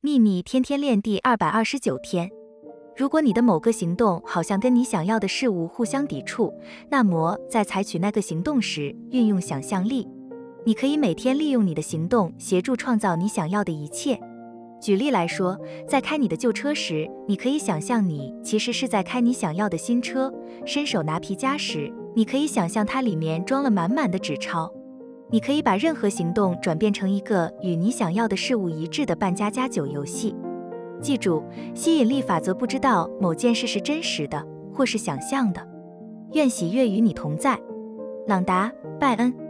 [0.00, 2.30] 秘密天天练第二百二十九天。
[2.96, 6.54] 如果你的某个行动好像跟你想要的事物互相抵触，
[6.88, 10.06] 那么在采取那个行动时，运用想象力。
[10.64, 14.16] 你可以每天利用你的行动协助创造你想要的一切。
[14.80, 15.58] 举例来说，
[15.88, 20.30] 在开你的旧车时，你可以想象你其实是在开你想要的新车；
[20.64, 24.72] 伸手拿皮夹时，你可以想象它里面装了满满的纸钞。
[25.30, 30.34] 你可以把任何行动转变成一个与你想要的事物一致的扮家家酒游戏。
[31.00, 31.42] 记住，
[31.74, 35.60] 吸引力法则不知道某件事是真实的或是想象的。
[36.32, 37.58] 愿喜悦与你同在，
[38.26, 39.47] 朗达·拜恩。